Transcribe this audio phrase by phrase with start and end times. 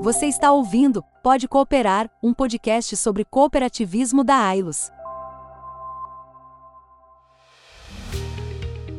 [0.00, 4.90] Você está ouvindo Pode Cooperar, um podcast sobre cooperativismo da Ailos.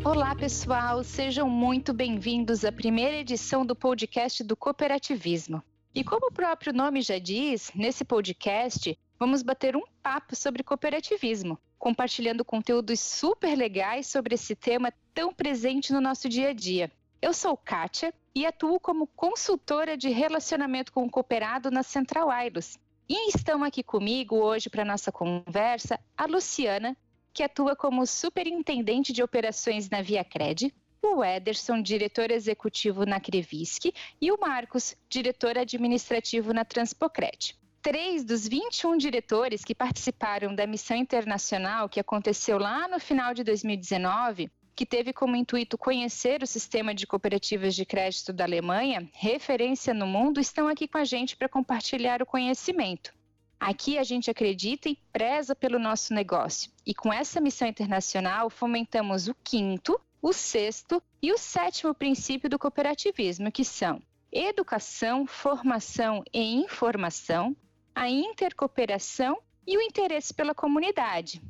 [0.03, 5.63] Olá, pessoal, sejam muito bem-vindos à primeira edição do podcast do cooperativismo.
[5.95, 11.57] E como o próprio nome já diz, nesse podcast vamos bater um papo sobre cooperativismo,
[11.79, 16.91] compartilhando conteúdos super legais sobre esse tema tão presente no nosso dia a dia.
[17.21, 22.77] Eu sou Kátia e atuo como consultora de relacionamento com o cooperado na Central Ailos.
[23.09, 26.95] E estão aqui comigo hoje para nossa conversa a Luciana,
[27.33, 30.71] que atua como superintendente de operações na Via Cred,
[31.01, 33.85] o Ederson, diretor executivo na Crevisc,
[34.21, 37.57] e o Marcos, diretor administrativo na Transpocred.
[37.81, 43.43] Três dos 21 diretores que participaram da missão internacional que aconteceu lá no final de
[43.43, 49.91] 2019 que teve como intuito conhecer o sistema de cooperativas de crédito da Alemanha, referência
[49.91, 53.11] no mundo, estão aqui com a gente para compartilhar o conhecimento.
[53.59, 56.71] Aqui a gente acredita e preza pelo nosso negócio.
[56.85, 62.59] E com essa missão internacional, fomentamos o quinto, o sexto e o sétimo princípio do
[62.59, 63.99] cooperativismo, que são
[64.31, 67.57] educação, formação e informação,
[67.95, 71.41] a intercooperação e o interesse pela comunidade.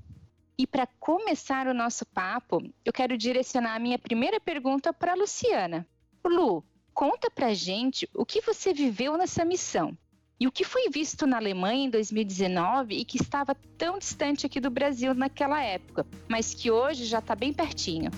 [0.60, 5.88] E para começar o nosso papo, eu quero direcionar a minha primeira pergunta para Luciana.
[6.26, 6.64] Lu,
[6.94, 9.96] conta para gente o que você viveu nessa missão
[10.40, 14.60] e o que foi visto na Alemanha em 2019 e que estava tão distante aqui
[14.60, 18.10] do Brasil naquela época, mas que hoje já está bem pertinho.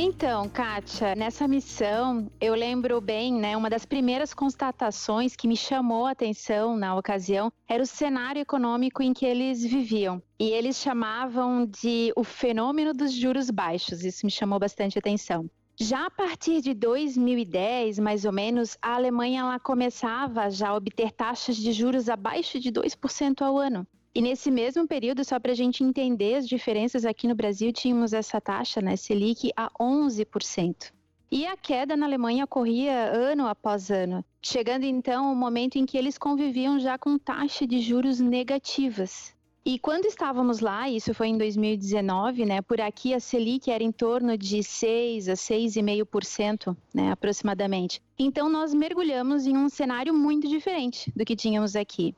[0.00, 6.06] Então, Kátia, nessa missão, eu lembro bem, né, uma das primeiras constatações que me chamou
[6.06, 10.22] a atenção na ocasião era o cenário econômico em que eles viviam.
[10.38, 14.04] E eles chamavam de o fenômeno dos juros baixos.
[14.04, 15.50] Isso me chamou bastante atenção.
[15.80, 21.10] Já a partir de 2010, mais ou menos, a Alemanha ela começava já a obter
[21.10, 23.84] taxas de juros abaixo de 2% ao ano.
[24.18, 28.12] E nesse mesmo período, só para a gente entender as diferenças, aqui no Brasil tínhamos
[28.12, 30.92] essa taxa, né, Selic, a 11%.
[31.30, 35.96] E a queda na Alemanha ocorria ano após ano, chegando então ao momento em que
[35.96, 39.32] eles conviviam já com taxa de juros negativas.
[39.64, 43.92] E quando estávamos lá, isso foi em 2019, né, por aqui a Selic era em
[43.92, 48.02] torno de 6 a 6,5%, né, aproximadamente.
[48.18, 52.16] Então nós mergulhamos em um cenário muito diferente do que tínhamos aqui.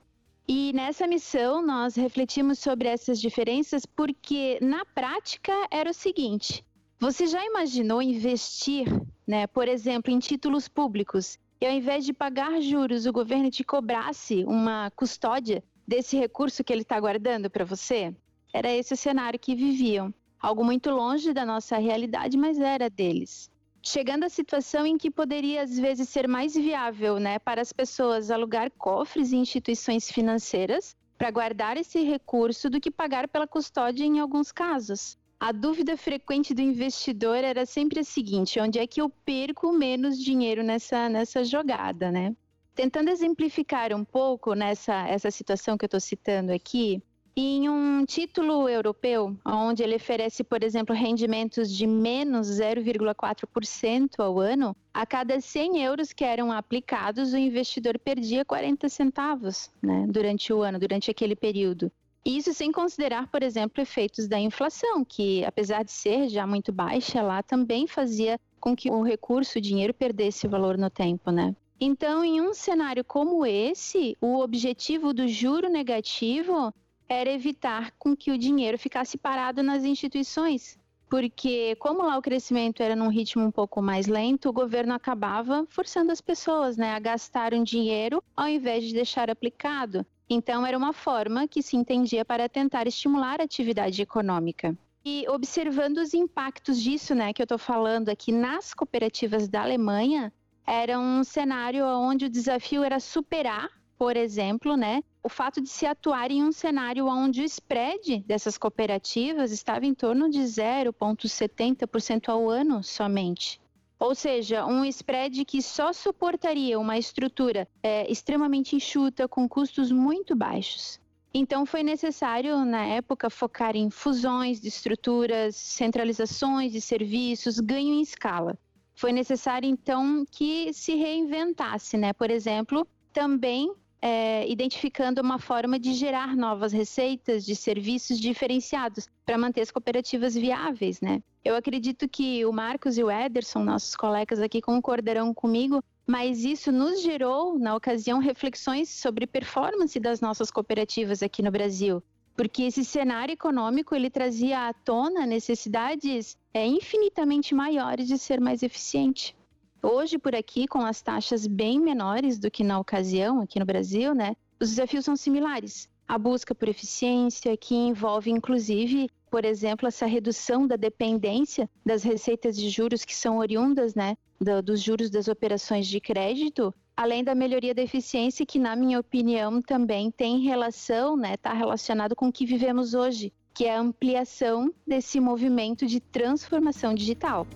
[0.53, 6.65] E nessa missão nós refletimos sobre essas diferenças porque na prática era o seguinte:
[6.99, 8.89] você já imaginou investir,
[9.25, 13.63] né, por exemplo, em títulos públicos e ao invés de pagar juros, o governo te
[13.63, 18.13] cobrasse uma custódia desse recurso que ele está guardando para você?
[18.53, 20.13] Era esse o cenário que viviam.
[20.41, 23.49] Algo muito longe da nossa realidade, mas era deles
[23.83, 28.31] chegando à situação em que poderia às vezes ser mais viável, né, para as pessoas
[28.31, 34.21] alugar cofres e instituições financeiras para guardar esse recurso do que pagar pela custódia em
[34.21, 35.19] alguns casos.
[35.39, 40.19] A dúvida frequente do investidor era sempre a seguinte: onde é que eu perco menos
[40.19, 42.35] dinheiro nessa, nessa jogada, né?
[42.75, 47.03] Tentando exemplificar um pouco nessa essa situação que eu estou citando aqui,
[47.37, 54.77] em um título europeu, onde ele oferece, por exemplo, rendimentos de menos 0,4% ao ano,
[54.93, 60.63] a cada 100 euros que eram aplicados, o investidor perdia 40 centavos né, durante o
[60.63, 61.91] ano, durante aquele período.
[62.25, 67.23] Isso sem considerar, por exemplo, efeitos da inflação, que apesar de ser já muito baixa,
[67.23, 71.57] lá também fazia com que o recurso, o dinheiro, perdesse valor no tempo, né?
[71.81, 76.75] Então, em um cenário como esse, o objetivo do juro negativo
[77.11, 80.79] era evitar com que o dinheiro ficasse parado nas instituições,
[81.09, 85.67] porque como lá o crescimento era num ritmo um pouco mais lento, o governo acabava
[85.69, 90.07] forçando as pessoas, né, a gastar um dinheiro ao invés de deixar aplicado.
[90.29, 94.79] Então era uma forma que se entendia para tentar estimular a atividade econômica.
[95.05, 100.33] E observando os impactos disso, né, que eu estou falando aqui nas cooperativas da Alemanha,
[100.65, 103.69] era um cenário onde o desafio era superar
[104.01, 108.57] por exemplo, né, o fato de se atuar em um cenário onde o spread dessas
[108.57, 113.61] cooperativas estava em torno de 0,70% ao ano somente.
[113.99, 120.35] Ou seja, um spread que só suportaria uma estrutura é, extremamente enxuta, com custos muito
[120.35, 120.99] baixos.
[121.35, 128.01] Então, foi necessário, na época, focar em fusões de estruturas, centralizações de serviços, ganho em
[128.01, 128.59] escala.
[128.95, 132.13] Foi necessário, então, que se reinventasse, né?
[132.15, 133.71] Por exemplo, também
[134.03, 140.35] é, identificando uma forma de gerar novas receitas de serviços diferenciados para manter as cooperativas
[140.35, 141.23] viáveis, né?
[141.45, 146.73] Eu acredito que o Marcos e o Ederson, nossos colegas aqui, concordarão comigo, mas isso
[146.73, 152.03] nos gerou, na ocasião, reflexões sobre performance das nossas cooperativas aqui no Brasil.
[152.37, 158.63] Porque esse cenário econômico ele trazia à tona necessidades é, infinitamente maiores de ser mais
[158.63, 159.37] eficiente.
[159.83, 164.15] Hoje, por aqui, com as taxas bem menores do que na ocasião aqui no Brasil,
[164.15, 165.89] né, os desafios são similares.
[166.07, 172.57] A busca por eficiência, que envolve inclusive por exemplo, essa redução da dependência das receitas
[172.57, 177.35] de juros que são oriundas, né, do, dos juros das operações de crédito, além da
[177.35, 182.33] melhoria da eficiência, que na minha opinião também tem relação, né, está relacionado com o
[182.33, 187.47] que vivemos hoje, que é a ampliação desse movimento de transformação digital.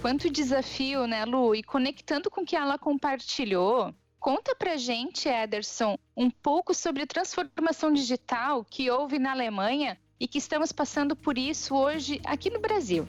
[0.00, 1.54] Quanto desafio, né, Lu?
[1.54, 7.06] E conectando com o que ela compartilhou, Conta pra gente, Ederson, um pouco sobre a
[7.06, 12.60] transformação digital que houve na Alemanha e que estamos passando por isso hoje aqui no
[12.60, 13.06] Brasil.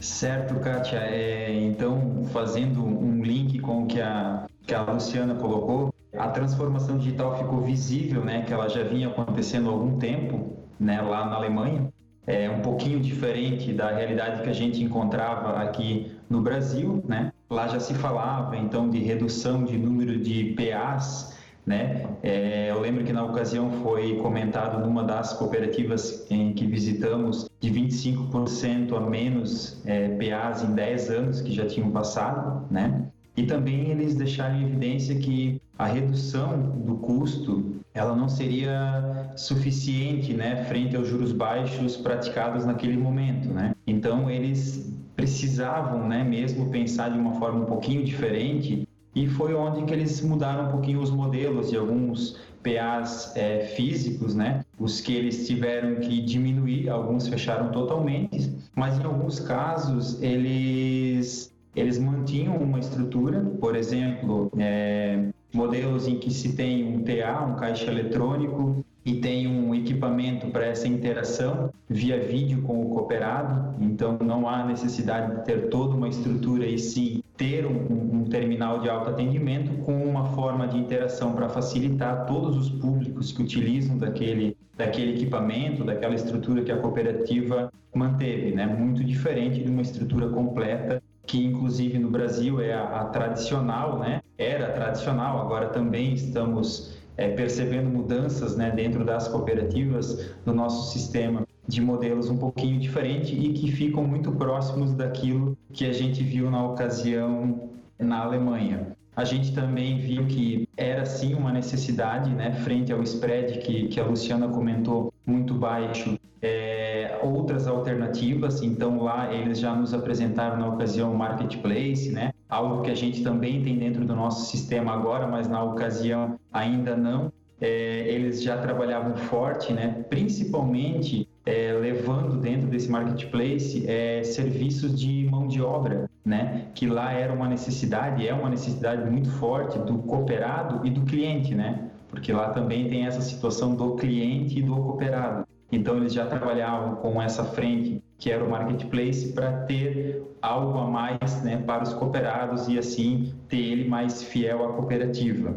[0.00, 0.98] Certo, Kátia.
[0.98, 6.96] É, então, fazendo um link com o que a, que a Luciana colocou, a transformação
[6.96, 11.34] digital ficou visível, né, que ela já vinha acontecendo há algum tempo, né, lá na
[11.34, 11.92] Alemanha.
[12.26, 17.32] É um pouquinho diferente da realidade que a gente encontrava aqui no Brasil, né?
[17.48, 21.38] Lá já se falava então de redução de número de PAs
[21.68, 22.06] né?
[22.22, 27.70] É, eu lembro que na ocasião foi comentado numa das cooperativas em que visitamos de
[27.70, 33.10] 25% a menos é, PAs em 10 anos que já tinham passado, né?
[33.38, 40.34] E também eles deixaram em evidência que a redução do custo ela não seria suficiente,
[40.34, 43.76] né, frente aos juros baixos praticados naquele momento, né?
[43.86, 49.84] Então eles precisavam, né, mesmo pensar de uma forma um pouquinho diferente e foi onde
[49.84, 54.64] que eles mudaram um pouquinho os modelos de alguns PAs é, físicos, né?
[54.76, 61.98] Os que eles tiveram que diminuir, alguns fecharam totalmente, mas em alguns casos eles eles
[61.98, 67.90] mantinham uma estrutura, por exemplo, é, modelos em que se tem um TA, um caixa
[67.90, 74.46] eletrônico, e tem um equipamento para essa interação via vídeo com o cooperado, então não
[74.46, 79.72] há necessidade de ter toda uma estrutura e sim ter um, um terminal de autoatendimento
[79.84, 85.84] com uma forma de interação para facilitar todos os públicos que utilizam daquele, daquele equipamento,
[85.84, 88.66] daquela estrutura que a cooperativa manteve, né?
[88.66, 94.22] muito diferente de uma estrutura completa que inclusive no Brasil é a, a tradicional, né?
[94.38, 101.46] Era tradicional, agora também estamos é, percebendo mudanças né, dentro das cooperativas do nosso sistema
[101.66, 106.50] de modelos um pouquinho diferente e que ficam muito próximos daquilo que a gente viu
[106.50, 108.96] na ocasião na Alemanha.
[109.18, 113.98] A gente também viu que era sim uma necessidade, né, frente ao spread que, que
[113.98, 118.62] a Luciana comentou, muito baixo, é, outras alternativas.
[118.62, 123.60] Então lá eles já nos apresentaram na ocasião marketplace, né, algo que a gente também
[123.60, 127.32] tem dentro do nosso sistema agora, mas na ocasião ainda não.
[127.60, 130.04] É, eles já trabalhavam forte, né?
[130.08, 136.66] principalmente é, levando dentro desse marketplace é, serviços de mão de obra, né?
[136.74, 141.54] que lá era uma necessidade, é uma necessidade muito forte do cooperado e do cliente,
[141.54, 141.88] né?
[142.10, 145.46] porque lá também tem essa situação do cliente e do cooperado.
[145.72, 150.86] Então eles já trabalhavam com essa frente que era o marketplace para ter algo a
[150.86, 155.54] mais né, para os cooperados e assim ter ele mais fiel à cooperativa.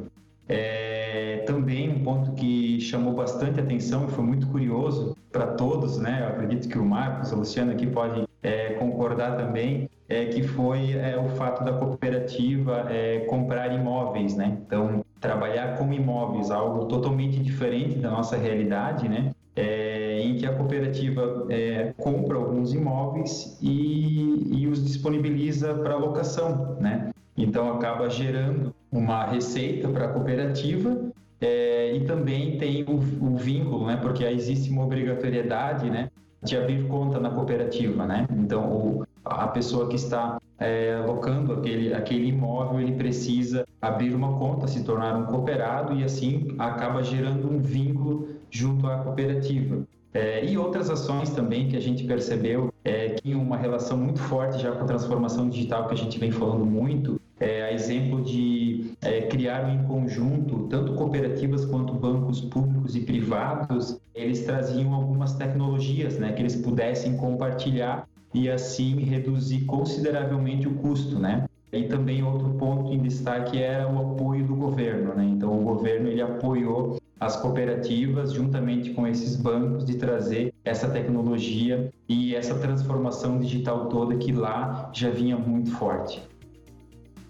[0.52, 6.20] É, também um ponto que chamou bastante atenção e foi muito curioso para todos, né?
[6.22, 10.94] Eu acredito que o Marcos, a Luciana aqui pode é, concordar também, é que foi
[10.94, 14.58] é, o fato da cooperativa é, comprar imóveis, né?
[14.66, 19.32] Então trabalhar com imóveis, algo totalmente diferente da nossa realidade, né?
[19.56, 26.78] é, em que a cooperativa é, compra alguns imóveis e, e os disponibiliza para locação,
[26.80, 27.12] né?
[27.38, 33.88] Então acaba gerando uma receita para a cooperativa é, e também tem o, o, vínculo,
[33.88, 33.98] né?
[33.98, 36.10] Porque existe uma obrigatoriedade, né?
[36.44, 38.28] De abrir conta na cooperativa, né?
[38.32, 41.00] Então o, a pessoa que está é,
[41.58, 47.02] aquele, aquele imóvel, ele precisa abrir uma conta, se tornar um cooperado e assim acaba
[47.02, 49.84] gerando um vínculo junto à cooperativa.
[50.14, 54.62] É, e outras ações também que a gente percebeu é, que uma relação muito forte
[54.62, 58.71] já com a transformação digital que a gente vem falando muito, é, a exemplo de
[59.04, 66.18] é, criar em conjunto tanto cooperativas quanto bancos públicos e privados, eles traziam algumas tecnologias
[66.20, 71.46] né, que eles pudessem compartilhar e assim reduzir consideravelmente o custo, né?
[71.74, 75.26] E também outro ponto em destaque era o apoio do governo, né?
[75.26, 81.92] Então o governo ele apoiou as cooperativas juntamente com esses bancos de trazer essa tecnologia
[82.10, 86.22] e essa transformação digital toda que lá já vinha muito forte.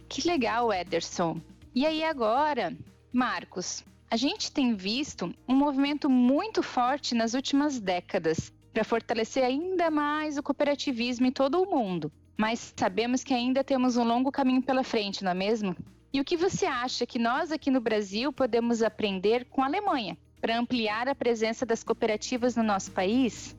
[0.07, 1.37] Que legal, Ederson.
[1.73, 2.77] E aí agora,
[3.13, 9.89] Marcos, a gente tem visto um movimento muito forte nas últimas décadas para fortalecer ainda
[9.89, 12.11] mais o cooperativismo em todo o mundo.
[12.37, 15.73] Mas sabemos que ainda temos um longo caminho pela frente, não é mesmo?
[16.11, 20.17] E o que você acha que nós aqui no Brasil podemos aprender com a Alemanha
[20.41, 23.55] para ampliar a presença das cooperativas no nosso país?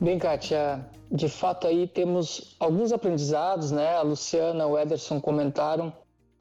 [0.00, 3.96] Bem, Kátia, de fato aí temos alguns aprendizados, né?
[3.96, 5.92] A Luciana, o Ederson comentaram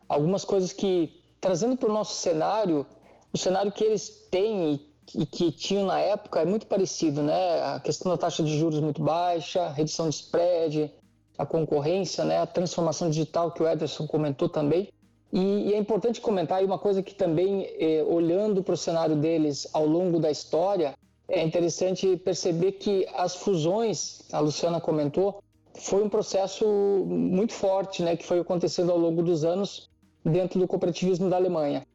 [0.08, 2.86] algumas coisas que, trazendo para o nosso cenário,
[3.34, 4.80] o cenário que eles têm
[5.16, 7.64] e que tinham na época é muito parecido, né?
[7.64, 10.92] A questão da taxa de juros muito baixa, redução de spread,
[11.38, 12.40] a concorrência, né?
[12.40, 14.90] A transformação digital que o Ederson comentou também.
[15.32, 19.16] E, e, é importante comentar aí uma coisa que também, eh, olhando para o cenário
[19.16, 20.96] deles ao longo da história,
[21.28, 25.44] é interessante perceber que as fusões, a Luciana comentou,
[25.76, 26.66] foi um processo
[27.06, 29.90] muito forte, né, que foi acontecendo ao longo dos anos
[30.30, 31.86] dentro do cooperativismo da Alemanha.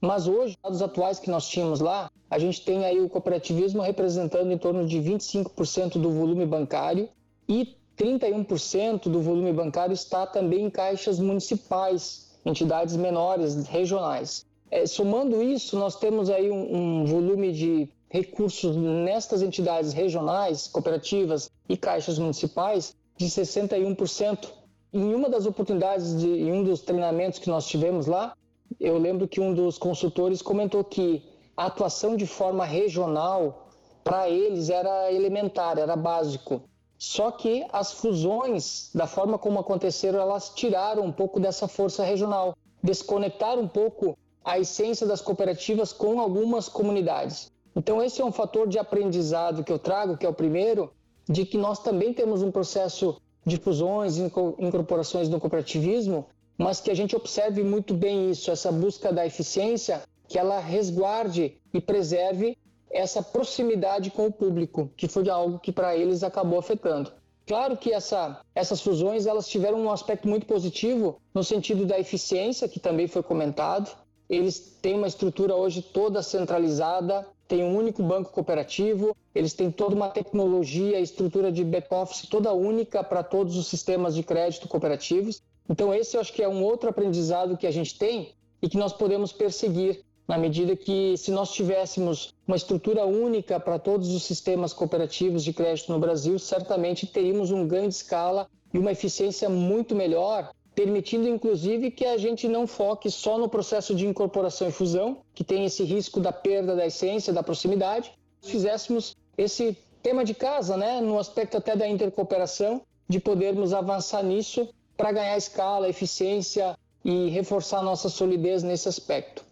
[0.00, 4.50] Mas hoje, dados atuais que nós tínhamos lá, a gente tem aí o cooperativismo representando
[4.50, 7.08] em torno de 25% do volume bancário
[7.48, 14.46] e 31% do volume bancário está também em caixas municipais, entidades menores, regionais.
[14.70, 21.50] É, somando isso, nós temos aí um, um volume de recursos nestas entidades regionais, cooperativas
[21.68, 24.48] e caixas municipais de 61%.
[24.92, 28.36] Em uma das oportunidades, de, em um dos treinamentos que nós tivemos lá,
[28.80, 31.22] eu lembro que um dos consultores comentou que
[31.56, 33.68] a atuação de forma regional
[34.02, 36.62] para eles era elementar, era básico.
[36.98, 42.56] Só que as fusões, da forma como aconteceram, elas tiraram um pouco dessa força regional,
[42.82, 47.52] desconectaram um pouco a essência das cooperativas com algumas comunidades.
[47.76, 50.92] Então, esse é um fator de aprendizado que eu trago, que é o primeiro,
[51.28, 56.26] de que nós também temos um processo de fusões incorporações no cooperativismo,
[56.58, 61.58] mas que a gente observe muito bem isso, essa busca da eficiência, que ela resguarde
[61.72, 62.56] e preserve
[62.90, 67.12] essa proximidade com o público, que foi algo que para eles acabou afetando.
[67.46, 72.68] Claro que essa, essas fusões elas tiveram um aspecto muito positivo no sentido da eficiência,
[72.68, 73.90] que também foi comentado.
[74.28, 79.96] Eles têm uma estrutura hoje toda centralizada, tem um único banco cooperativo, eles têm toda
[79.96, 85.42] uma tecnologia, estrutura de back-office toda única para todos os sistemas de crédito cooperativos.
[85.68, 88.76] Então, esse eu acho que é um outro aprendizado que a gente tem e que
[88.78, 94.22] nós podemos perseguir na medida que, se nós tivéssemos uma estrutura única para todos os
[94.22, 99.48] sistemas cooperativos de crédito no Brasil, certamente teríamos um ganho de escala e uma eficiência
[99.48, 104.72] muito melhor, permitindo inclusive que a gente não foque só no processo de incorporação e
[104.72, 108.12] fusão, que tem esse risco da perda da essência, da proximidade,
[108.42, 114.68] fizéssemos esse tema de casa, né, no aspecto até da intercooperação, de podermos avançar nisso
[114.96, 119.44] para ganhar escala, eficiência e reforçar nossa solidez nesse aspecto.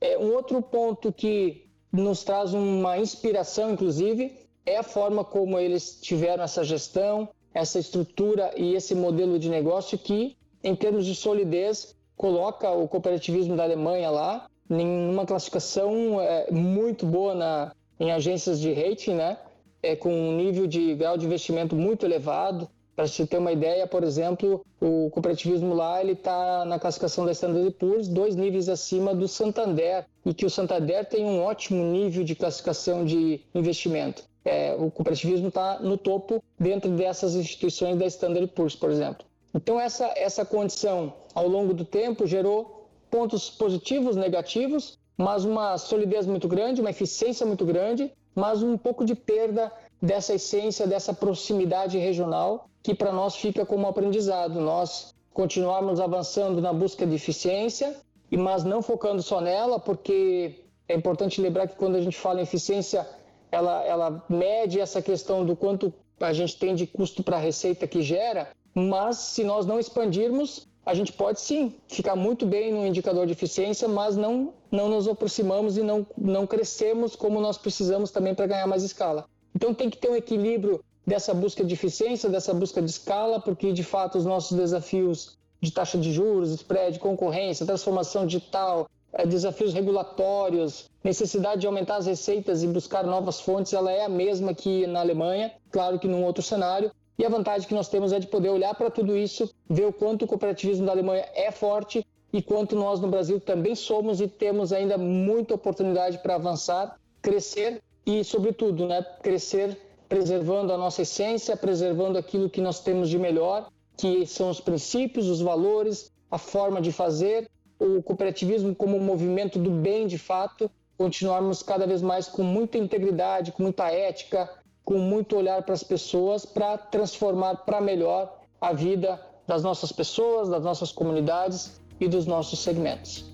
[0.00, 5.98] É, um outro ponto que nos traz uma inspiração, inclusive, é a forma como eles
[6.00, 11.94] tiveram essa gestão, essa estrutura e esse modelo de negócio que, em termos de solidez,
[12.16, 18.60] coloca o cooperativismo da Alemanha lá em uma classificação é, muito boa na, em agências
[18.60, 19.38] de rating, né?
[19.82, 23.86] É, com um nível de grau de investimento muito elevado, para você ter uma ideia,
[23.86, 29.14] por exemplo, o cooperativismo lá ele está na classificação da Standard Poor's dois níveis acima
[29.14, 34.22] do Santander e que o Santander tem um ótimo nível de classificação de investimento.
[34.44, 39.24] É, o cooperativismo está no topo dentro dessas instituições da Standard Poor's, por exemplo.
[39.54, 46.26] Então essa essa condição ao longo do tempo gerou pontos positivos, negativos, mas uma solidez
[46.26, 51.98] muito grande, uma eficiência muito grande, mas um pouco de perda dessa essência, dessa proximidade
[51.98, 54.60] regional que para nós fica como aprendizado.
[54.60, 57.96] Nós continuarmos avançando na busca de eficiência,
[58.30, 62.44] mas não focando só nela, porque é importante lembrar que quando a gente fala em
[62.44, 63.06] eficiência,
[63.50, 67.86] ela, ela mede essa questão do quanto a gente tem de custo para a receita
[67.86, 72.86] que gera, mas se nós não expandirmos, a gente pode sim ficar muito bem no
[72.86, 78.10] indicador de eficiência, mas não, não nos aproximamos e não, não crescemos como nós precisamos
[78.10, 79.26] também para ganhar mais escala.
[79.54, 83.72] Então tem que ter um equilíbrio dessa busca de eficiência, dessa busca de escala, porque
[83.72, 89.74] de fato os nossos desafios de taxa de juros, spread, concorrência, transformação digital, eh, desafios
[89.74, 94.86] regulatórios, necessidade de aumentar as receitas e buscar novas fontes, ela é a mesma que
[94.86, 96.90] na Alemanha, claro que num outro cenário.
[97.20, 99.92] E a vantagem que nós temos é de poder olhar para tudo isso, ver o
[99.92, 104.26] quanto o cooperativismo da Alemanha é forte e quanto nós no Brasil também somos e
[104.26, 111.54] temos ainda muita oportunidade para avançar, crescer e, sobretudo, né, crescer preservando a nossa essência,
[111.58, 116.80] preservando aquilo que nós temos de melhor, que são os princípios, os valores a forma
[116.80, 122.28] de fazer, o cooperativismo como um movimento do bem de fato, continuarmos cada vez mais
[122.28, 124.48] com muita integridade, com muita ética,
[124.90, 130.48] com muito olhar para as pessoas para transformar para melhor a vida das nossas pessoas,
[130.48, 133.24] das nossas comunidades e dos nossos segmentos.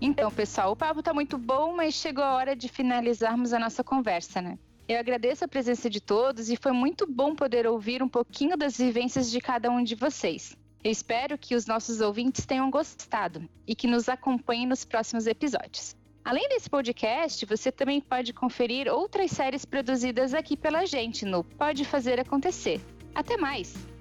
[0.00, 3.82] Então, pessoal, o papo está muito bom, mas chegou a hora de finalizarmos a nossa
[3.82, 4.56] conversa, né?
[4.86, 8.76] Eu agradeço a presença de todos e foi muito bom poder ouvir um pouquinho das
[8.76, 10.56] vivências de cada um de vocês.
[10.84, 15.96] Eu espero que os nossos ouvintes tenham gostado e que nos acompanhem nos próximos episódios.
[16.24, 21.84] Além desse podcast, você também pode conferir outras séries produzidas aqui pela gente no Pode
[21.84, 22.80] Fazer Acontecer.
[23.14, 23.93] Até mais!